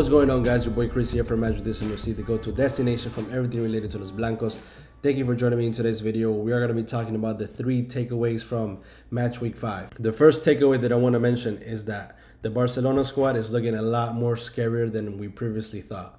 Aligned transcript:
What's 0.00 0.08
going 0.08 0.30
on, 0.30 0.42
guys? 0.42 0.64
Your 0.64 0.74
boy 0.74 0.88
Chris 0.88 1.10
here 1.10 1.24
from 1.24 1.40
Madrid 1.40 1.62
This 1.62 1.82
NFC, 1.82 2.16
the 2.16 2.22
go-to 2.22 2.50
destination 2.52 3.10
from 3.10 3.30
everything 3.30 3.62
related 3.62 3.90
to 3.90 3.98
Los 3.98 4.10
Blancos. 4.10 4.56
Thank 5.02 5.18
you 5.18 5.26
for 5.26 5.34
joining 5.34 5.58
me 5.58 5.66
in 5.66 5.72
today's 5.72 6.00
video. 6.00 6.32
We 6.32 6.52
are 6.52 6.58
going 6.58 6.74
to 6.74 6.82
be 6.82 6.88
talking 6.88 7.14
about 7.14 7.38
the 7.38 7.46
three 7.46 7.82
takeaways 7.82 8.42
from 8.42 8.78
match 9.10 9.42
week 9.42 9.58
five. 9.58 9.90
The 10.02 10.10
first 10.10 10.42
takeaway 10.42 10.80
that 10.80 10.90
I 10.90 10.94
want 10.94 11.12
to 11.12 11.20
mention 11.20 11.58
is 11.58 11.84
that 11.84 12.16
the 12.40 12.48
Barcelona 12.48 13.04
squad 13.04 13.36
is 13.36 13.52
looking 13.52 13.74
a 13.74 13.82
lot 13.82 14.14
more 14.14 14.36
scarier 14.36 14.90
than 14.90 15.18
we 15.18 15.28
previously 15.28 15.82
thought. 15.82 16.18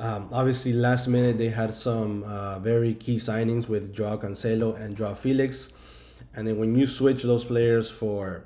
Um, 0.00 0.28
obviously, 0.32 0.72
last 0.72 1.06
minute 1.06 1.38
they 1.38 1.50
had 1.50 1.72
some 1.72 2.24
uh, 2.24 2.58
very 2.58 2.94
key 2.94 3.18
signings 3.18 3.68
with 3.68 3.94
Joao 3.94 4.16
Cancelo 4.16 4.74
and 4.74 4.96
Joao 4.96 5.14
Felix. 5.14 5.72
And 6.34 6.48
then 6.48 6.58
when 6.58 6.74
you 6.74 6.84
switch 6.84 7.22
those 7.22 7.44
players 7.44 7.88
for 7.88 8.42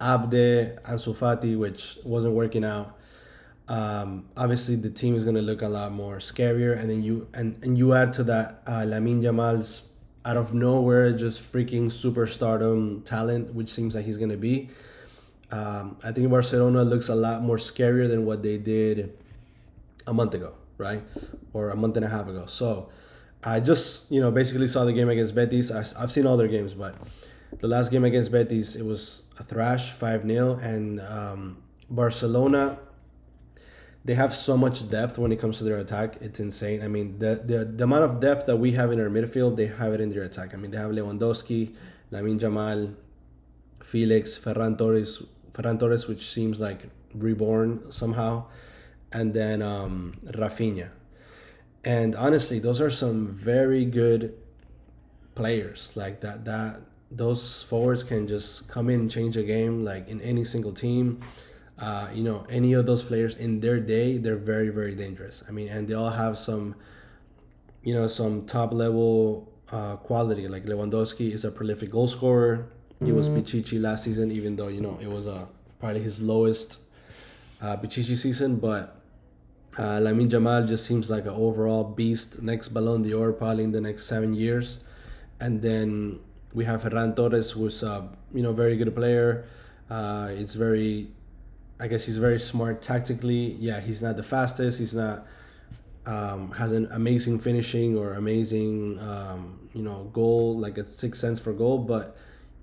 Abde, 0.00 0.80
Ansu 0.84 1.16
Fati, 1.16 1.58
which 1.58 1.98
wasn't 2.04 2.34
working 2.34 2.64
out, 2.64 3.00
um, 3.68 4.26
obviously 4.36 4.76
the 4.76 4.90
team 4.90 5.14
is 5.14 5.24
going 5.24 5.36
to 5.36 5.42
look 5.42 5.62
a 5.62 5.68
lot 5.68 5.92
more 5.92 6.16
scarier. 6.16 6.78
And 6.78 6.90
then 6.90 7.02
you 7.02 7.28
and, 7.34 7.62
and 7.64 7.78
you 7.78 7.94
add 7.94 8.12
to 8.14 8.24
that 8.24 8.62
uh, 8.66 8.84
Lamine 8.84 9.22
Yamal's 9.22 9.82
out 10.24 10.36
of 10.36 10.54
nowhere 10.54 11.12
just 11.12 11.40
freaking 11.52 11.86
superstardom 11.86 13.04
talent, 13.04 13.54
which 13.54 13.70
seems 13.70 13.94
like 13.94 14.04
he's 14.04 14.18
going 14.18 14.30
to 14.30 14.36
be. 14.36 14.70
Um, 15.50 15.98
I 16.02 16.12
think 16.12 16.30
Barcelona 16.30 16.82
looks 16.82 17.08
a 17.08 17.14
lot 17.14 17.42
more 17.42 17.56
scarier 17.56 18.08
than 18.08 18.24
what 18.24 18.42
they 18.42 18.56
did 18.56 19.18
a 20.06 20.14
month 20.14 20.34
ago, 20.34 20.54
right? 20.78 21.02
Or 21.52 21.70
a 21.70 21.76
month 21.76 21.96
and 21.96 22.04
a 22.04 22.08
half 22.08 22.26
ago. 22.26 22.46
So 22.46 22.88
I 23.44 23.60
just, 23.60 24.10
you 24.10 24.20
know, 24.20 24.30
basically 24.30 24.66
saw 24.66 24.84
the 24.84 24.92
game 24.92 25.08
against 25.08 25.34
Betis. 25.34 25.70
I've 25.70 26.10
seen 26.10 26.26
all 26.26 26.36
their 26.36 26.48
games, 26.48 26.74
but 26.74 26.94
the 27.58 27.68
last 27.68 27.90
game 27.90 28.04
against 28.04 28.32
Betis, 28.32 28.76
it 28.76 28.84
was 28.84 29.22
a 29.38 29.44
thrash, 29.44 29.90
5 29.92 30.26
0. 30.26 30.54
And 30.62 31.00
um, 31.00 31.62
Barcelona, 31.90 32.78
they 34.04 34.14
have 34.14 34.34
so 34.34 34.56
much 34.56 34.90
depth 34.90 35.16
when 35.18 35.30
it 35.30 35.38
comes 35.40 35.58
to 35.58 35.64
their 35.64 35.78
attack. 35.78 36.16
It's 36.20 36.40
insane. 36.40 36.82
I 36.82 36.88
mean, 36.88 37.18
the, 37.18 37.40
the, 37.44 37.64
the 37.64 37.84
amount 37.84 38.04
of 38.04 38.20
depth 38.20 38.46
that 38.46 38.56
we 38.56 38.72
have 38.72 38.90
in 38.90 39.00
our 39.00 39.08
midfield, 39.08 39.56
they 39.56 39.66
have 39.66 39.92
it 39.92 40.00
in 40.00 40.10
their 40.10 40.22
attack. 40.22 40.54
I 40.54 40.56
mean, 40.56 40.72
they 40.72 40.78
have 40.78 40.90
Lewandowski, 40.90 41.74
Lamine 42.10 42.40
Yamal, 42.40 42.94
Felix, 43.82 44.36
Ferran 44.36 44.76
Torres, 44.76 45.22
Ferran 45.52 45.78
Torres, 45.78 46.08
which 46.08 46.32
seems 46.32 46.60
like 46.60 46.80
reborn 47.14 47.92
somehow, 47.92 48.46
and 49.12 49.34
then 49.34 49.62
um, 49.62 50.14
Rafinha. 50.24 50.88
And 51.84 52.16
honestly, 52.16 52.58
those 52.58 52.80
are 52.80 52.90
some 52.90 53.28
very 53.28 53.84
good 53.84 54.34
players. 55.34 55.92
Like 55.94 56.20
that, 56.22 56.44
that 56.44 56.82
those 57.10 57.62
forwards 57.62 58.02
can 58.02 58.26
just 58.26 58.68
come 58.68 58.88
in 58.88 59.00
and 59.00 59.10
change 59.10 59.36
a 59.36 59.42
game, 59.42 59.84
like 59.84 60.08
in 60.08 60.20
any 60.20 60.44
single 60.44 60.72
team. 60.72 61.20
Uh, 61.82 62.08
you 62.14 62.22
know, 62.22 62.46
any 62.48 62.74
of 62.74 62.86
those 62.86 63.02
players 63.02 63.34
in 63.34 63.58
their 63.58 63.80
day, 63.80 64.16
they're 64.16 64.36
very, 64.36 64.68
very 64.68 64.94
dangerous. 64.94 65.42
I 65.48 65.50
mean, 65.50 65.66
and 65.66 65.88
they 65.88 65.94
all 65.94 66.10
have 66.10 66.38
some, 66.38 66.76
you 67.82 67.92
know, 67.92 68.06
some 68.06 68.46
top 68.46 68.72
level 68.72 69.52
uh, 69.72 69.96
quality. 69.96 70.46
Like 70.46 70.64
Lewandowski 70.64 71.32
is 71.32 71.44
a 71.44 71.50
prolific 71.50 71.90
goal 71.90 72.06
scorer. 72.06 72.68
He 73.04 73.10
was 73.10 73.28
mm-hmm. 73.28 73.40
Pichichi 73.40 73.80
last 73.80 74.04
season, 74.04 74.30
even 74.30 74.54
though 74.54 74.68
you 74.68 74.80
know 74.80 74.96
it 75.02 75.08
was 75.08 75.26
uh, 75.26 75.46
probably 75.80 76.02
his 76.02 76.22
lowest 76.22 76.78
uh, 77.60 77.76
Pichichi 77.76 78.16
season. 78.16 78.56
But 78.56 78.94
uh, 79.76 79.98
Lamine 79.98 80.30
Yamal 80.30 80.68
just 80.68 80.86
seems 80.86 81.10
like 81.10 81.24
an 81.24 81.34
overall 81.34 81.82
beast. 81.82 82.42
Next 82.42 82.68
Ballon 82.68 83.02
d'Or 83.02 83.32
probably 83.32 83.64
in 83.64 83.72
the 83.72 83.80
next 83.80 84.04
seven 84.04 84.34
years, 84.34 84.78
and 85.40 85.62
then 85.62 86.20
we 86.54 86.64
have 86.64 86.82
Ferran 86.84 87.16
Torres, 87.16 87.50
who's 87.50 87.82
a 87.82 88.08
you 88.32 88.42
know 88.42 88.52
very 88.52 88.76
good 88.76 88.94
player. 88.94 89.46
Uh, 89.90 90.28
it's 90.30 90.54
very, 90.54 91.08
I 91.82 91.88
guess 91.88 92.06
he's 92.06 92.18
very 92.18 92.38
smart 92.38 92.80
tactically. 92.80 93.56
Yeah, 93.58 93.80
he's 93.80 94.02
not 94.02 94.16
the 94.16 94.22
fastest. 94.22 94.78
He's 94.78 94.94
not 94.94 95.26
um, 96.06 96.52
has 96.52 96.70
an 96.72 96.88
amazing 96.92 97.40
finishing 97.40 97.96
or 97.96 98.14
amazing 98.14 98.98
um, 99.00 99.68
you 99.74 99.82
know 99.82 100.10
goal 100.12 100.58
like 100.58 100.78
a 100.78 100.84
six 100.84 101.18
cents 101.18 101.40
for 101.40 101.52
goal, 101.52 101.78
but 101.78 102.16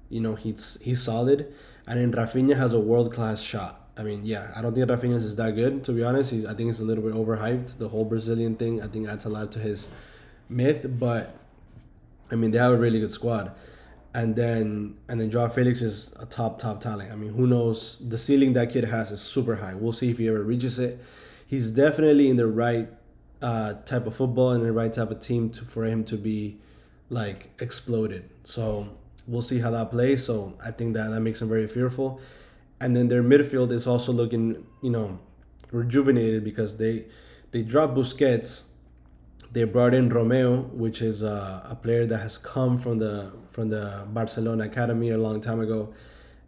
you 0.09 0.22
know, 0.22 0.35
he's 0.35 0.78
he's 0.81 1.02
solid. 1.02 1.53
And 1.85 2.00
then 2.00 2.12
Rafinha 2.12 2.56
has 2.56 2.74
a 2.74 2.79
world 2.79 3.13
class 3.13 3.41
shot. 3.41 3.90
I 3.97 4.03
mean, 4.03 4.22
yeah, 4.24 4.52
I 4.56 4.62
don't 4.62 4.74
think 4.74 4.88
Rafinha 4.88 5.16
is 5.16 5.35
that 5.35 5.56
good 5.56 5.84
to 5.85 5.91
be 5.91 6.03
honest. 6.03 6.31
He's 6.31 6.46
I 6.46 6.53
think 6.53 6.69
it's 6.69 6.79
a 6.79 6.84
little 6.84 7.03
bit 7.03 7.13
overhyped. 7.13 7.78
The 7.78 7.90
whole 7.90 8.06
Brazilian 8.06 8.56
thing 8.56 8.81
I 8.81 8.88
think 8.88 9.08
adds 9.08 9.25
a 9.25 9.29
lot 9.29 9.52
to 9.53 9.59
his 9.59 9.90
myth, 10.47 10.85
but 10.88 11.35
I 12.31 12.35
mean 12.35 12.52
they 12.52 12.58
have 12.58 12.72
a 12.72 12.78
really 12.78 13.00
good 13.00 13.12
squad. 13.12 13.52
And 14.14 14.36
then 14.36 14.97
and 15.08 15.22
then 15.22 15.30
Joao 15.30 15.50
Felix 15.50 15.81
is 15.81 16.14
a 16.20 16.25
top 16.25 16.59
top 16.59 16.81
talent. 16.81 17.12
I 17.12 17.16
mean, 17.16 17.34
who 17.34 17.46
knows? 17.46 18.02
The 18.08 18.18
ceiling 18.18 18.53
that 18.53 18.72
kid 18.72 18.86
has 18.86 19.12
is 19.12 19.22
super 19.22 19.58
high. 19.58 19.75
We'll 19.75 19.94
see 19.94 20.09
if 20.09 20.18
he 20.18 20.28
ever 20.28 20.42
reaches 20.42 20.80
it. 20.80 21.00
He's 21.46 21.72
definitely 21.72 22.30
in 22.30 22.38
the 22.38 22.47
right 22.47 22.90
uh, 23.42 23.74
type 23.86 24.08
of 24.08 24.16
football 24.16 24.52
and 24.52 24.66
the 24.66 24.72
right 24.72 24.92
type 24.92 25.12
of 25.12 25.20
team 25.20 25.50
to 25.52 25.66
for 25.66 25.86
him 25.86 26.03
to 26.06 26.18
be 26.18 26.58
like 27.09 27.50
exploded. 27.62 28.30
So 28.44 28.90
we'll 29.28 29.42
see 29.42 29.59
how 29.59 29.72
that 29.72 29.92
plays. 29.92 30.24
So 30.24 30.56
I 30.64 30.72
think 30.72 30.94
that 30.96 31.09
that 31.09 31.22
makes 31.22 31.41
him 31.41 31.50
very 31.50 31.68
fearful. 31.68 32.20
And 32.81 32.96
then 32.96 33.09
their 33.09 33.24
midfield 33.24 33.72
is 33.72 33.86
also 33.86 34.12
looking, 34.12 34.66
you 34.81 34.90
know, 34.90 35.20
rejuvenated 35.72 36.44
because 36.44 36.78
they 36.78 37.06
they 37.52 37.62
dropped 37.62 37.96
Busquets. 37.96 38.64
They 39.52 39.64
brought 39.64 39.94
in 39.94 40.10
Romeu, 40.10 40.70
which 40.72 41.02
is 41.02 41.24
a, 41.24 41.64
a 41.70 41.76
player 41.76 42.06
that 42.06 42.20
has 42.20 42.38
come 42.38 42.78
from 42.78 43.00
the 43.00 43.32
from 43.52 43.70
the 43.70 44.06
Barcelona 44.08 44.66
academy 44.66 45.10
a 45.10 45.18
long 45.18 45.42
time 45.42 45.60
ago. 45.60 45.94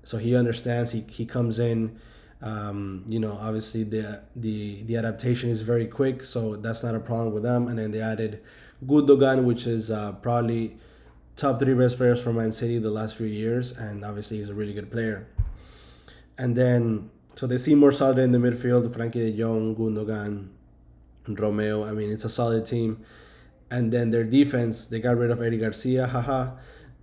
So 0.03 0.17
he 0.17 0.35
understands. 0.35 0.91
He 0.91 1.05
he 1.09 1.25
comes 1.25 1.59
in. 1.59 1.97
Um, 2.43 3.05
you 3.07 3.19
know, 3.19 3.37
obviously 3.39 3.83
the 3.83 4.23
the 4.35 4.83
the 4.83 4.97
adaptation 4.97 5.49
is 5.49 5.61
very 5.61 5.87
quick, 5.87 6.23
so 6.23 6.55
that's 6.55 6.83
not 6.83 6.95
a 6.95 6.99
problem 6.99 7.33
with 7.33 7.43
them. 7.43 7.67
And 7.67 7.77
then 7.77 7.91
they 7.91 8.01
added 8.01 8.41
Gundogan, 8.85 9.43
which 9.45 9.67
is 9.67 9.91
uh, 9.91 10.13
probably 10.13 10.77
top 11.35 11.59
three 11.59 11.73
best 11.73 11.97
players 11.97 12.21
for 12.21 12.33
Man 12.33 12.51
City 12.51 12.77
the 12.79 12.91
last 12.91 13.15
few 13.15 13.27
years, 13.27 13.71
and 13.71 14.03
obviously 14.03 14.37
he's 14.37 14.49
a 14.49 14.53
really 14.53 14.73
good 14.73 14.91
player. 14.91 15.27
And 16.37 16.55
then, 16.55 17.09
so 17.35 17.45
they 17.45 17.57
seem 17.57 17.77
more 17.79 17.91
solid 17.91 18.17
in 18.17 18.31
the 18.31 18.37
midfield. 18.39 18.89
Frenkie 18.89 19.13
de 19.13 19.37
Jong, 19.37 19.75
Gundogan, 19.75 20.49
Romeu. 21.27 21.87
I 21.87 21.93
mean, 21.93 22.11
it's 22.11 22.25
a 22.25 22.29
solid 22.29 22.65
team. 22.65 23.03
And 23.69 23.91
then 23.91 24.11
their 24.11 24.23
defense, 24.23 24.87
they 24.87 24.99
got 24.99 25.17
rid 25.17 25.31
of 25.31 25.41
Eric 25.41 25.61
Garcia, 25.61 26.07
haha. 26.07 26.51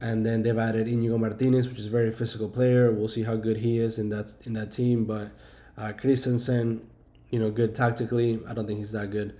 And 0.00 0.24
then 0.24 0.42
they've 0.42 0.58
added 0.58 0.86
Inigo 0.86 1.18
Martinez, 1.18 1.68
which 1.68 1.78
is 1.78 1.86
a 1.86 1.90
very 1.90 2.12
physical 2.12 2.48
player. 2.48 2.92
We'll 2.92 3.08
see 3.08 3.24
how 3.24 3.36
good 3.36 3.58
he 3.58 3.78
is 3.78 3.98
in 3.98 4.10
that 4.10 4.34
in 4.44 4.52
that 4.52 4.70
team. 4.70 5.04
But 5.04 5.30
uh, 5.76 5.92
Christensen, 5.92 6.86
you 7.30 7.38
know, 7.40 7.50
good 7.50 7.74
tactically. 7.74 8.40
I 8.48 8.54
don't 8.54 8.66
think 8.66 8.78
he's 8.78 8.92
that 8.92 9.10
good. 9.10 9.34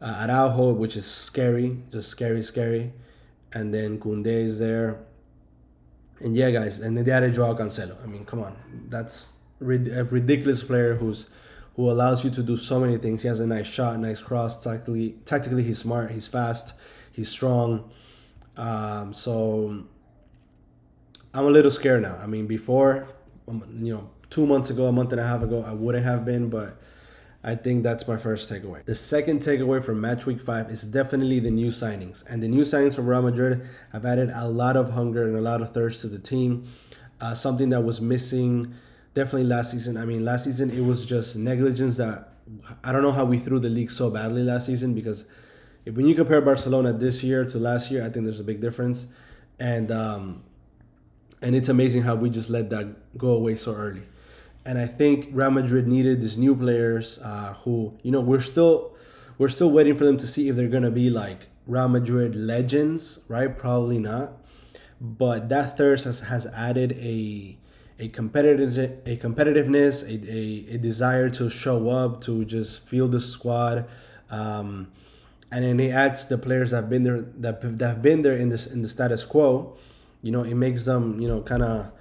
Uh, 0.00 0.26
Araujo, 0.26 0.72
which 0.72 0.96
is 0.96 1.06
scary, 1.06 1.78
just 1.92 2.08
scary, 2.08 2.42
scary 2.42 2.92
and 3.52 3.74
then 3.74 3.98
Kunde 3.98 4.26
is 4.26 4.58
there. 4.58 5.00
And 6.20 6.36
yeah, 6.36 6.50
guys, 6.50 6.80
and 6.80 6.96
then 6.96 7.04
they 7.04 7.12
added 7.12 7.34
Joao 7.34 7.54
Cancelo. 7.54 8.02
I 8.02 8.06
mean, 8.06 8.24
come 8.24 8.40
on, 8.40 8.56
that's 8.88 9.38
a 9.60 9.64
ridiculous 9.64 10.62
player 10.62 10.94
who's 10.94 11.28
who 11.80 11.90
allows 11.90 12.22
you 12.22 12.28
to 12.28 12.42
do 12.42 12.56
so 12.58 12.78
many 12.78 12.98
things. 12.98 13.22
He 13.22 13.28
has 13.28 13.40
a 13.40 13.46
nice 13.46 13.66
shot, 13.66 13.98
nice 13.98 14.20
cross. 14.20 14.62
Tactically, 14.62 15.16
tactically, 15.24 15.62
he's 15.62 15.78
smart. 15.78 16.10
He's 16.10 16.26
fast. 16.26 16.74
He's 17.10 17.30
strong. 17.30 17.90
Um, 18.58 19.14
so 19.14 19.84
I'm 21.32 21.46
a 21.46 21.50
little 21.50 21.70
scared 21.70 22.02
now. 22.02 22.18
I 22.22 22.26
mean, 22.26 22.46
before, 22.46 23.08
um, 23.48 23.64
you 23.80 23.94
know, 23.94 24.10
two 24.28 24.44
months 24.44 24.68
ago, 24.68 24.88
a 24.88 24.92
month 24.92 25.12
and 25.12 25.20
a 25.22 25.24
half 25.24 25.42
ago, 25.42 25.64
I 25.66 25.72
wouldn't 25.72 26.04
have 26.04 26.26
been, 26.26 26.50
but 26.50 26.78
I 27.42 27.54
think 27.54 27.82
that's 27.82 28.06
my 28.06 28.18
first 28.18 28.50
takeaway. 28.50 28.84
The 28.84 28.94
second 28.94 29.40
takeaway 29.40 29.82
from 29.82 30.02
match 30.02 30.26
week 30.26 30.42
five 30.42 30.70
is 30.70 30.82
definitely 30.82 31.40
the 31.40 31.50
new 31.50 31.68
signings. 31.68 32.22
And 32.28 32.42
the 32.42 32.48
new 32.48 32.64
signings 32.64 32.94
from 32.94 33.06
Real 33.06 33.22
Madrid 33.22 33.66
have 33.92 34.04
added 34.04 34.30
a 34.34 34.46
lot 34.46 34.76
of 34.76 34.90
hunger 34.90 35.26
and 35.26 35.34
a 35.34 35.40
lot 35.40 35.62
of 35.62 35.72
thirst 35.72 36.02
to 36.02 36.08
the 36.08 36.18
team. 36.18 36.66
Uh, 37.22 37.32
something 37.32 37.70
that 37.70 37.84
was 37.84 38.02
missing 38.02 38.74
definitely 39.14 39.44
last 39.44 39.70
season. 39.70 39.96
I 39.96 40.04
mean, 40.04 40.24
last 40.24 40.44
season 40.44 40.70
it 40.70 40.80
was 40.80 41.04
just 41.04 41.36
negligence 41.36 41.96
that 41.96 42.34
I 42.82 42.92
don't 42.92 43.02
know 43.02 43.12
how 43.12 43.24
we 43.24 43.38
threw 43.38 43.58
the 43.58 43.68
league 43.68 43.90
so 43.90 44.10
badly 44.10 44.42
last 44.42 44.66
season 44.66 44.94
because 44.94 45.24
if 45.84 45.94
when 45.94 46.06
you 46.06 46.14
compare 46.14 46.40
Barcelona 46.40 46.92
this 46.92 47.22
year 47.22 47.44
to 47.44 47.58
last 47.58 47.90
year, 47.90 48.04
I 48.04 48.10
think 48.10 48.24
there's 48.24 48.40
a 48.40 48.44
big 48.44 48.60
difference. 48.60 49.06
And 49.58 49.90
um, 49.92 50.42
and 51.42 51.54
it's 51.54 51.68
amazing 51.68 52.02
how 52.02 52.14
we 52.14 52.30
just 52.30 52.50
let 52.50 52.70
that 52.70 53.16
go 53.16 53.30
away 53.30 53.56
so 53.56 53.74
early 53.74 54.02
and 54.64 54.78
I 54.78 54.86
think 54.86 55.28
Real 55.32 55.50
Madrid 55.50 55.86
needed 55.86 56.20
these 56.20 56.36
new 56.36 56.54
players 56.54 57.18
uh, 57.22 57.54
who, 57.64 57.98
you 58.02 58.10
know, 58.10 58.20
we're 58.20 58.40
still 58.40 58.94
we're 59.38 59.48
still 59.48 59.70
waiting 59.70 59.96
for 59.96 60.04
them 60.04 60.16
to 60.18 60.26
see 60.26 60.48
if 60.48 60.56
they're 60.56 60.68
gonna 60.68 60.90
be 60.90 61.08
like 61.08 61.48
Real 61.66 61.88
Madrid 61.88 62.34
legends, 62.34 63.20
right? 63.28 63.56
Probably 63.56 63.98
not. 63.98 64.32
But 65.00 65.48
that 65.48 65.78
thirst 65.78 66.04
has, 66.04 66.20
has 66.20 66.46
added 66.46 66.92
a 67.00 67.56
a 68.00 68.08
competitive 68.08 68.78
a 69.06 69.16
competitiveness, 69.18 70.02
a, 70.02 70.16
a, 70.32 70.74
a 70.74 70.78
desire 70.78 71.28
to 71.30 71.50
show 71.50 71.90
up, 71.90 72.22
to 72.22 72.44
just 72.44 72.88
feel 72.88 73.06
the 73.06 73.20
squad. 73.20 73.86
Um, 74.30 74.90
and 75.52 75.64
then 75.64 75.78
it 75.80 75.90
adds 75.90 76.26
the 76.26 76.38
players 76.38 76.70
that 76.70 76.76
have 76.76 76.90
been 76.90 77.02
there 77.02 77.20
that, 77.20 77.78
that 77.78 77.86
have 77.86 78.02
been 78.02 78.22
there 78.22 78.34
in 78.34 78.48
this 78.48 78.66
in 78.66 78.82
the 78.82 78.88
status 78.88 79.24
quo. 79.24 79.76
You 80.22 80.32
know, 80.32 80.42
it 80.42 80.54
makes 80.54 80.84
them, 80.84 81.20
you 81.20 81.28
know, 81.28 81.42
kind 81.42 81.62
of 81.62 81.92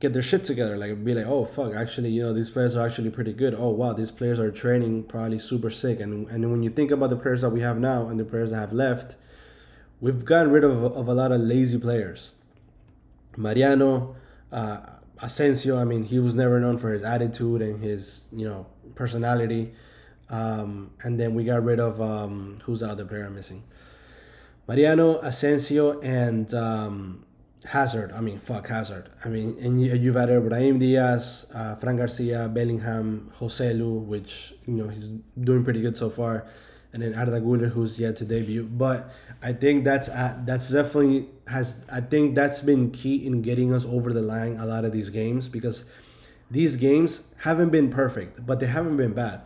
get 0.00 0.14
their 0.14 0.22
shit 0.22 0.44
together. 0.44 0.76
Like 0.78 1.04
be 1.04 1.14
like, 1.14 1.26
oh 1.26 1.44
fuck, 1.44 1.74
actually, 1.74 2.10
you 2.10 2.22
know, 2.22 2.32
these 2.32 2.50
players 2.50 2.74
are 2.74 2.86
actually 2.86 3.10
pretty 3.10 3.34
good. 3.34 3.54
Oh 3.54 3.70
wow, 3.70 3.92
these 3.92 4.10
players 4.10 4.38
are 4.40 4.50
training 4.50 5.04
probably 5.04 5.38
super 5.38 5.70
sick. 5.70 6.00
And 6.00 6.28
and 6.28 6.50
when 6.50 6.62
you 6.62 6.70
think 6.70 6.90
about 6.90 7.10
the 7.10 7.16
players 7.16 7.42
that 7.42 7.50
we 7.50 7.60
have 7.60 7.78
now 7.78 8.06
and 8.06 8.18
the 8.18 8.24
players 8.24 8.52
that 8.52 8.58
have 8.58 8.72
left, 8.72 9.16
we've 10.00 10.24
gotten 10.24 10.50
rid 10.50 10.64
of, 10.64 10.82
of 10.82 11.08
a 11.08 11.14
lot 11.14 11.30
of 11.30 11.42
lazy 11.42 11.78
players. 11.78 12.32
Mariano, 13.36 14.14
uh, 14.54 14.80
Asensio. 15.20 15.78
I 15.78 15.84
mean, 15.84 16.04
he 16.04 16.18
was 16.18 16.34
never 16.34 16.60
known 16.60 16.78
for 16.78 16.92
his 16.92 17.02
attitude 17.02 17.60
and 17.60 17.82
his 17.82 18.28
you 18.32 18.46
know 18.48 18.66
personality. 18.94 19.72
Um, 20.30 20.92
and 21.02 21.20
then 21.20 21.34
we 21.34 21.44
got 21.44 21.62
rid 21.62 21.80
of 21.80 22.00
um, 22.00 22.58
who's 22.62 22.80
the 22.80 22.88
other 22.88 23.04
player 23.04 23.26
I'm 23.26 23.34
missing? 23.34 23.62
Mariano, 24.66 25.18
Asensio, 25.18 26.00
and 26.00 26.52
um, 26.54 27.26
Hazard. 27.66 28.12
I 28.12 28.20
mean, 28.20 28.38
fuck 28.38 28.68
Hazard. 28.68 29.10
I 29.24 29.28
mean, 29.28 29.56
and 29.60 29.80
you, 29.80 30.12
have 30.12 30.16
added 30.16 30.48
Brahim 30.48 30.78
Diaz, 30.78 31.50
uh, 31.54 31.74
Fran 31.76 31.96
Garcia, 31.96 32.48
Bellingham, 32.48 33.30
Joselu, 33.38 34.04
which 34.04 34.54
you 34.66 34.74
know 34.74 34.88
he's 34.88 35.10
doing 35.38 35.64
pretty 35.64 35.82
good 35.82 35.96
so 35.96 36.08
far, 36.08 36.46
and 36.94 37.02
then 37.02 37.14
Arda 37.14 37.40
Güler, 37.40 37.70
who's 37.70 37.98
yet 37.98 38.16
to 38.16 38.24
debut. 38.24 38.62
But 38.62 39.12
I 39.42 39.52
think 39.52 39.84
that's 39.84 40.08
uh, 40.08 40.38
that's 40.46 40.70
definitely 40.70 41.28
has. 41.48 41.86
I 41.92 42.00
think 42.00 42.36
that's 42.36 42.60
been 42.60 42.92
key 42.92 43.26
in 43.26 43.42
getting 43.42 43.74
us 43.74 43.84
over 43.84 44.12
the 44.12 44.22
line 44.22 44.56
a 44.56 44.64
lot 44.64 44.84
of 44.84 44.92
these 44.92 45.10
games 45.10 45.48
because 45.48 45.84
these 46.50 46.76
games 46.76 47.28
haven't 47.38 47.70
been 47.70 47.90
perfect, 47.90 48.46
but 48.46 48.60
they 48.60 48.66
haven't 48.66 48.96
been 48.96 49.12
bad. 49.12 49.42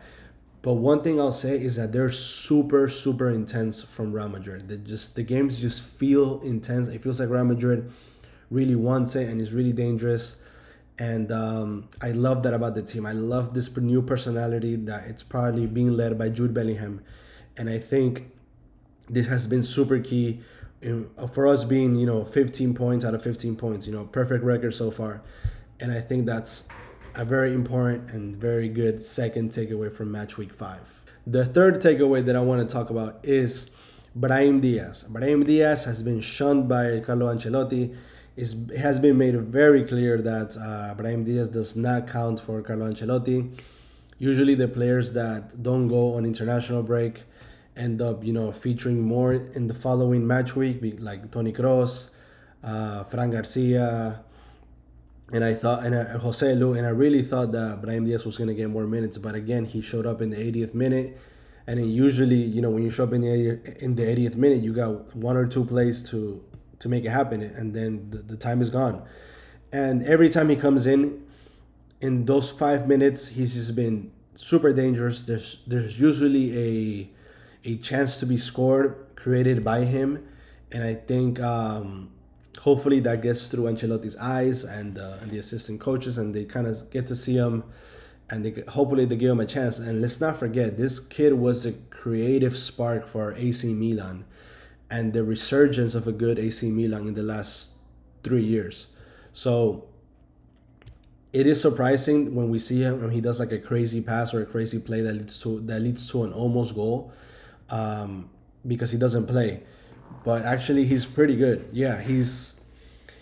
But 0.61 0.75
one 0.75 1.03
thing 1.03 1.19
I'll 1.19 1.33
say 1.33 1.57
is 1.57 1.77
that 1.77 1.93
they're 1.93 2.11
super, 2.11 2.89
super 2.89 3.31
intense 3.31 3.81
from 3.81 4.13
Real 4.13 4.29
Madrid. 4.29 4.69
They 4.69 4.77
just 4.77 5.17
the 5.17 5.23
games 5.23 5.59
just 5.59 5.81
feel 5.81 6.41
intense. 6.43 6.89
It 6.89 7.03
feels 7.03 7.19
like 7.19 7.31
Real 7.31 7.45
Madrid 7.45 7.91
really 8.51 8.75
wants 8.75 9.17
it 9.17 9.29
and 9.29 9.41
is 9.41 9.55
really 9.55 9.73
dangerous. 9.73 10.37
And 10.99 11.31
um, 11.31 11.89
I 12.03 12.11
love 12.11 12.43
that 12.43 12.53
about 12.53 12.75
the 12.75 12.83
team. 12.83 13.07
I 13.07 13.13
love 13.13 13.55
this 13.55 13.75
new 13.77 14.03
personality 14.03 14.77
that 14.77 15.07
it's 15.07 15.23
probably 15.23 15.67
being 15.67 15.91
led 15.91 16.19
by 16.19 16.29
Jude 16.29 16.53
Bellingham. 16.53 17.03
And 17.59 17.69
I 17.69 17.79
think 17.79 18.31
this 19.09 19.27
has 19.27 19.47
been 19.47 19.63
super 19.63 19.99
key 19.99 20.41
in, 20.81 21.11
for 21.33 21.47
us 21.47 21.65
being, 21.65 21.97
you 21.97 22.07
know, 22.07 22.25
15 22.25 22.75
points 22.75 23.05
out 23.05 23.15
of 23.15 23.23
15 23.23 23.57
points, 23.57 23.87
you 23.87 23.93
know, 23.93 24.05
perfect 24.05 24.45
record 24.45 24.73
so 24.73 24.91
far. 24.91 25.21
And 25.81 25.93
I 25.93 26.01
think 26.01 26.25
that's 26.27 26.69
a 27.15 27.25
very 27.25 27.53
important 27.53 28.11
and 28.13 28.37
very 28.37 28.69
good 28.69 29.03
second 29.03 29.51
takeaway 29.51 29.93
from 29.93 30.13
match 30.13 30.39
week 30.39 30.55
five. 30.55 31.03
The 31.27 31.45
third 31.45 31.83
takeaway 31.83 32.25
that 32.25 32.37
I 32.37 32.41
want 32.41 32.67
to 32.67 32.73
talk 32.73 32.91
about 32.91 33.21
is 33.25 33.71
Brahim 34.15 34.61
Diaz. 34.61 35.05
Brahim 35.09 35.45
Diaz 35.45 35.85
has 35.85 36.03
been 36.03 36.21
shunned 36.21 36.69
by 36.69 37.01
Carlo 37.01 37.35
Ancelotti 37.35 37.97
it 38.39 38.79
has 38.79 39.01
been 39.01 39.19
made 39.19 39.35
very 39.41 39.83
clear 39.83 40.23
that 40.23 40.57
uh, 40.57 40.95
Brahim 40.95 41.25
Diaz 41.25 41.49
does 41.49 41.75
not 41.75 42.07
count 42.07 42.39
for 42.39 42.63
Carlo 42.63 42.89
Ancelotti. 42.89 43.51
Usually, 44.19 44.55
the 44.55 44.69
players 44.69 45.13
that 45.13 45.61
don't 45.61 45.89
go 45.89 46.15
on 46.15 46.25
international 46.25 46.85
break 46.85 47.25
end 47.79 48.03
up, 48.03 48.25
you 48.25 48.33
know, 48.33 48.53
featuring 48.53 49.01
more 49.01 49.33
in 49.33 49.67
the 49.67 49.75
following 49.75 50.27
match 50.27 50.57
week, 50.57 50.81
like 50.99 51.31
Tony 51.31 51.53
Kroos, 51.53 52.11
uh, 52.63 53.05
Fran 53.05 53.31
Garcia, 53.31 54.23
and 55.33 55.45
I 55.45 55.55
thought, 55.55 55.85
and 55.85 55.95
uh, 55.95 56.19
Joselu, 56.19 56.77
and 56.77 56.87
I 56.87 56.91
really 56.91 57.23
thought 57.23 57.53
that 57.53 57.83
Brahim 57.83 58.05
Diaz 58.05 58.25
was 58.25 58.39
going 58.39 58.49
to 58.49 58.55
get 58.55 58.71
more 58.71 58.87
minutes, 58.87 59.19
but 59.19 59.35
again, 59.35 59.65
he 59.65 59.81
showed 59.81 60.07
up 60.07 60.23
in 60.23 60.31
the 60.31 60.37
80th 60.37 60.75
minute. 60.75 61.19
And 61.67 61.93
usually, 61.93 62.37
you 62.37 62.63
know, 62.63 62.71
when 62.71 62.83
you 62.83 62.91
show 62.91 63.05
up 63.05 63.13
in 63.13 63.21
the 63.21 63.85
in 63.85 63.95
the 63.95 64.03
80th 64.03 64.37
minute, 64.37 64.63
you 64.63 64.73
got 64.73 65.15
one 65.15 65.37
or 65.37 65.47
two 65.47 65.67
plays 65.67 66.03
to 66.11 66.43
to 66.79 66.89
make 66.89 67.05
it 67.05 67.11
happen 67.11 67.43
and 67.43 67.75
then 67.75 68.11
the, 68.11 68.19
the 68.19 68.37
time 68.37 68.61
is 68.61 68.71
gone 68.71 69.03
and 69.73 70.03
every 70.05 70.29
time 70.29 70.49
he 70.49 70.57
comes 70.57 70.87
in 70.87 71.25
in 72.01 72.25
those 72.25 72.51
five 72.51 72.87
minutes 72.87 73.29
he's 73.29 73.55
just 73.55 73.75
been 73.75 74.11
super 74.35 74.73
dangerous 74.73 75.23
there's 75.25 75.63
there's 75.67 75.99
usually 76.01 76.47
a 76.57 77.11
a 77.65 77.77
chance 77.77 78.19
to 78.19 78.27
be 78.27 78.37
scored 78.37 78.97
created 79.17 79.65
by 79.65 79.85
him. 79.85 80.27
And 80.71 80.85
i 80.85 80.95
think 80.95 81.41
um, 81.41 82.11
hopefully 82.59 83.01
that 83.01 83.23
gets 83.23 83.49
through 83.49 83.65
Ancelotti's 83.65 84.17
eyes 84.17 84.65
and 84.65 84.99
uh, 84.99 85.19
and 85.23 85.31
the 85.31 85.39
assistant 85.39 85.81
coaches 85.81 86.19
and 86.19 86.35
they 86.35 86.45
kind 86.45 86.67
of 86.67 86.91
get 86.91 87.07
to 87.07 87.17
see 87.17 87.37
him 87.37 87.65
and 88.31 88.45
they 88.45 88.63
hopefully 88.69 89.05
they 89.05 89.17
give 89.17 89.31
him 89.31 89.41
a 89.41 89.47
chance. 89.47 89.79
And 89.79 90.01
let's 90.01 90.21
not 90.21 90.37
forget 90.39 90.77
this 90.77 91.01
kid 91.01 91.33
was 91.35 91.65
a 91.65 91.73
creative 91.91 92.57
spark 92.57 93.07
for 93.07 93.35
AC 93.35 93.73
Milan 93.73 94.25
and 94.91 95.13
the 95.13 95.25
resurgence 95.25 95.95
of 95.95 96.07
a 96.07 96.13
good 96.13 96.39
AC 96.39 96.71
Milan 96.71 97.07
in 97.07 97.15
the 97.15 97.23
last 97.23 97.73
three 98.23 98.45
years. 98.45 98.89
So 99.33 99.89
it 101.33 101.47
is 101.47 101.61
surprising 101.61 102.35
when 102.35 102.51
we 102.51 102.59
see 102.59 102.83
him 102.83 103.01
when 103.01 103.11
he 103.11 103.21
does 103.21 103.39
like 103.39 103.53
a 103.53 103.59
crazy 103.59 104.01
pass 104.01 104.33
or 104.33 104.43
a 104.43 104.47
crazy 104.47 104.79
play 104.79 105.01
that 105.03 105.15
leads 105.15 105.41
to 105.43 105.61
that 105.61 105.81
leads 105.81 106.11
to 106.11 106.25
an 106.25 106.33
almost 106.33 106.75
goal, 106.75 107.13
um, 107.71 108.31
because 108.67 108.91
he 108.91 108.99
doesn't 108.99 109.27
play. 109.27 109.63
But 110.25 110.45
actually, 110.45 110.85
he's 110.85 111.07
pretty 111.07 111.37
good. 111.37 111.69
Yeah, 111.73 112.01
he's 112.01 112.61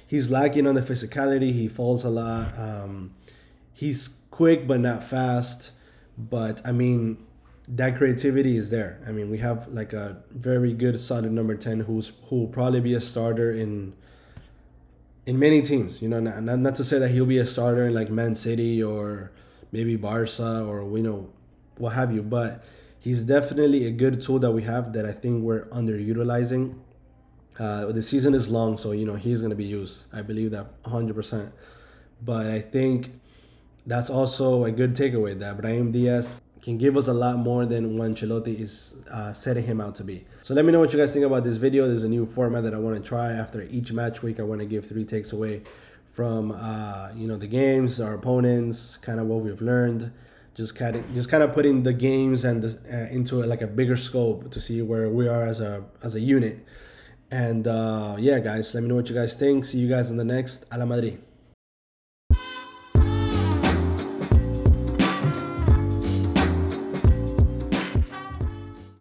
he's 0.06 0.30
lacking 0.30 0.66
on 0.66 0.74
the 0.74 0.82
physicality. 0.82 1.52
He 1.52 1.68
falls 1.68 2.04
a 2.04 2.10
lot. 2.10 2.56
Um, 2.58 3.14
he's 3.72 4.08
quick 4.30 4.66
but 4.66 4.80
not 4.80 5.02
fast. 5.02 5.72
But 6.18 6.62
I 6.64 6.72
mean, 6.72 7.18
that 7.68 7.96
creativity 7.96 8.56
is 8.56 8.70
there. 8.70 9.00
I 9.06 9.12
mean, 9.12 9.30
we 9.30 9.38
have 9.38 9.68
like 9.68 9.92
a 9.92 10.22
very 10.30 10.72
good 10.72 10.98
solid 11.00 11.32
number 11.32 11.56
10 11.56 11.80
who's 11.80 12.12
who 12.28 12.40
will 12.40 12.48
probably 12.48 12.80
be 12.80 12.94
a 12.94 13.00
starter 13.00 13.50
in 13.50 13.94
in 15.26 15.38
many 15.38 15.60
teams. 15.62 16.00
You 16.00 16.08
know, 16.08 16.20
not, 16.20 16.58
not 16.58 16.76
to 16.76 16.84
say 16.84 16.98
that 16.98 17.08
he'll 17.08 17.26
be 17.26 17.38
a 17.38 17.46
starter 17.46 17.86
in 17.86 17.94
like 17.94 18.10
Man 18.10 18.34
City 18.34 18.82
or 18.82 19.32
maybe 19.72 19.96
Barca 19.96 20.64
or 20.64 20.96
you 20.96 21.02
know 21.02 21.28
what 21.78 21.90
have 21.90 22.12
you, 22.14 22.22
but 22.22 22.64
he's 23.06 23.24
definitely 23.24 23.86
a 23.86 23.90
good 23.92 24.20
tool 24.20 24.40
that 24.40 24.50
we 24.50 24.64
have 24.64 24.92
that 24.92 25.06
I 25.06 25.12
think 25.12 25.44
we're 25.44 25.66
underutilizing. 25.66 26.74
Uh, 27.56 27.92
the 27.92 28.02
season 28.02 28.34
is 28.34 28.50
long, 28.50 28.76
so 28.76 28.90
you 28.90 29.06
know 29.06 29.14
he's 29.14 29.38
going 29.38 29.50
to 29.50 29.62
be 29.64 29.70
used. 29.80 30.06
I 30.12 30.22
believe 30.22 30.50
that 30.50 30.82
100%. 30.82 31.52
But 32.24 32.46
I 32.46 32.60
think 32.60 33.12
that's 33.86 34.10
also 34.10 34.64
a 34.64 34.72
good 34.72 34.96
takeaway 34.96 35.38
that 35.38 35.56
Brahim 35.56 35.92
Diaz 35.92 36.42
can 36.60 36.78
give 36.78 36.96
us 36.96 37.06
a 37.06 37.14
lot 37.14 37.36
more 37.36 37.64
than 37.64 37.96
what 37.96 38.10
Ancelotti 38.10 38.60
is 38.60 38.96
uh, 39.12 39.32
setting 39.32 39.64
him 39.64 39.80
out 39.80 39.94
to 39.94 40.04
be. 40.04 40.26
So 40.42 40.52
let 40.54 40.64
me 40.64 40.72
know 40.72 40.80
what 40.80 40.92
you 40.92 40.98
guys 40.98 41.12
think 41.12 41.24
about 41.24 41.44
this 41.44 41.58
video. 41.58 41.86
There's 41.86 42.02
a 42.02 42.08
new 42.08 42.26
format 42.26 42.64
that 42.64 42.74
I 42.74 42.78
want 42.78 42.96
to 42.96 43.02
try 43.02 43.30
after 43.30 43.62
each 43.70 43.92
match 43.92 44.24
week. 44.24 44.40
I 44.40 44.42
want 44.42 44.60
to 44.62 44.66
give 44.66 44.84
three 44.84 45.04
takes 45.04 45.32
away 45.32 45.62
from 46.12 46.50
uh, 46.50 47.10
you 47.14 47.28
know 47.28 47.36
the 47.36 47.46
games, 47.46 48.00
our 48.00 48.14
opponents, 48.14 48.96
kind 48.96 49.20
of 49.20 49.26
what 49.28 49.44
we've 49.44 49.62
learned. 49.62 50.10
Just 50.56 50.74
kind 50.74 50.96
of 50.96 51.14
just 51.14 51.28
kind 51.28 51.42
of 51.42 51.52
putting 51.52 51.82
the 51.82 51.92
games 51.92 52.44
and 52.44 52.62
the, 52.62 52.70
uh, 52.90 53.14
into 53.14 53.42
like 53.42 53.60
a 53.60 53.66
bigger 53.66 53.98
scope 53.98 54.50
to 54.50 54.60
see 54.60 54.80
where 54.80 55.10
we 55.10 55.28
are 55.28 55.44
as 55.44 55.60
a 55.60 55.84
as 56.02 56.14
a 56.14 56.20
unit. 56.20 56.64
And 57.30 57.66
uh, 57.66 58.16
yeah, 58.18 58.38
guys, 58.38 58.72
let 58.74 58.82
me 58.82 58.88
know 58.88 58.94
what 58.94 59.08
you 59.10 59.14
guys 59.14 59.36
think. 59.36 59.66
See 59.66 59.78
you 59.78 59.88
guys 59.88 60.10
in 60.10 60.16
the 60.16 60.24
next 60.24 60.64
Hala 60.72 60.86
Madrid. 60.86 61.20